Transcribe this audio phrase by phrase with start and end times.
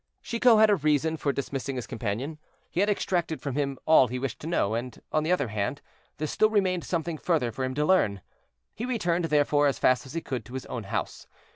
[0.23, 2.39] Chicot had a reason for dismissing his companion.
[2.71, 5.79] He had extracted from him all he wished to know, and, on the other hand,
[6.17, 8.21] there still remained something further for him to learn.
[8.73, 11.27] He returned, therefore, as fast as he could to his own house.